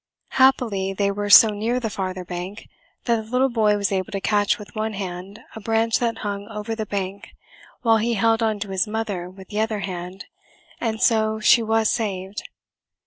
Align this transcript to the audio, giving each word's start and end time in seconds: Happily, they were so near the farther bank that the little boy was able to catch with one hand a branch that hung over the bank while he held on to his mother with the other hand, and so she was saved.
Happily, 0.29 0.93
they 0.93 1.11
were 1.11 1.29
so 1.29 1.49
near 1.49 1.79
the 1.79 1.91
farther 1.91 2.25
bank 2.25 2.67
that 3.05 3.17
the 3.17 3.21
little 3.31 3.49
boy 3.51 3.77
was 3.77 3.91
able 3.91 4.11
to 4.13 4.19
catch 4.19 4.57
with 4.57 4.73
one 4.75 4.93
hand 4.93 5.41
a 5.55 5.59
branch 5.61 5.99
that 5.99 6.17
hung 6.25 6.47
over 6.47 6.73
the 6.73 6.87
bank 6.87 7.35
while 7.83 7.97
he 7.97 8.15
held 8.15 8.41
on 8.41 8.57
to 8.61 8.69
his 8.71 8.87
mother 8.87 9.29
with 9.29 9.49
the 9.49 9.59
other 9.61 9.81
hand, 9.81 10.25
and 10.79 11.03
so 11.03 11.39
she 11.39 11.61
was 11.61 11.91
saved. 11.91 12.49